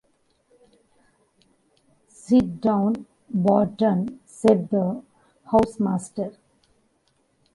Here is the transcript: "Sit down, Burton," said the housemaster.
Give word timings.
"Sit 2.07 2.59
down, 2.59 3.05
Burton," 3.31 4.19
said 4.25 4.71
the 4.71 5.03
housemaster. 5.51 6.33